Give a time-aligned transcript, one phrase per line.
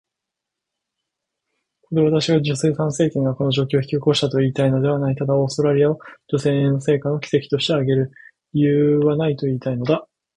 [1.83, 5.15] ここで私は、女性参政権がこの状況を引き起こしたと言いたいのではない。
[5.15, 5.99] ただ、オーストラリアを
[6.31, 8.11] 女性の成果の奇跡として挙げる
[8.53, 10.07] 理由はないと言いたいのだ。